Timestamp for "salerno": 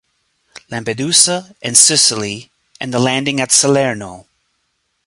3.51-4.25